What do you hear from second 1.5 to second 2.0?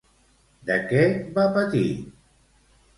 patir?